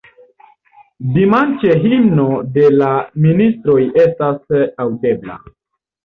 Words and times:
Dimanĉe 1.17 1.73
himno 1.83 2.25
de 2.55 2.63
la 2.77 2.87
ministoj 3.25 3.75
estas 4.05 4.57
aŭdebla. 4.87 5.37